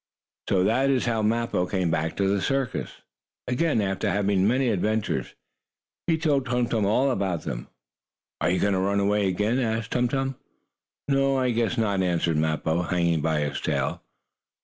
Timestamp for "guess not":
11.51-12.01